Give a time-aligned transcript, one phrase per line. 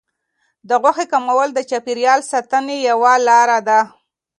[0.67, 3.79] د غوښې کمول د چاپیریال ساتنې یوه لار ده.